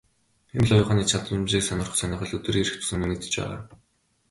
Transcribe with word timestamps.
Хиймэл 0.51 0.71
оюун 0.73 0.83
ухааны 0.85 1.03
чадамжийг 1.11 1.63
сонирхох 1.65 1.97
сонирхол 1.99 2.35
өдөр 2.37 2.55
ирэх 2.61 2.75
тусам 2.79 2.99
нэмэгдэж 3.01 3.33
байгаа. 3.37 3.59